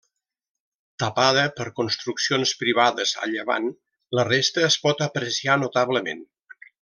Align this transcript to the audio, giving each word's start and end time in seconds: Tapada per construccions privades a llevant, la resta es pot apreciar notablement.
Tapada 1.03 1.41
per 1.59 1.67
construccions 1.81 2.53
privades 2.63 3.13
a 3.25 3.29
llevant, 3.35 3.67
la 4.21 4.25
resta 4.33 4.65
es 4.73 4.79
pot 4.87 5.05
apreciar 5.11 5.59
notablement. 5.67 6.25